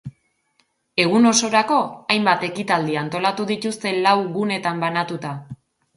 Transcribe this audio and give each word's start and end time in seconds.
Egun 1.03 1.27
osorako, 1.31 1.77
hainbat 2.15 2.45
ekitaldi 2.49 2.97
antolatu 3.03 3.45
dituzte 3.53 3.93
lau 3.99 4.19
gunetan 4.39 4.83
banatuta. 4.87 5.37